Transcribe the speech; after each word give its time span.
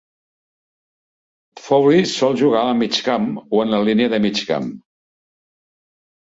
Foley 1.65 1.99
sol 2.13 2.39
jugar 2.41 2.65
al 2.71 2.81
migcamp 2.81 3.29
o 3.59 3.63
en 3.67 3.77
la 3.77 3.85
línia 3.91 4.11
de 4.17 4.23
migcamp. 4.27 4.69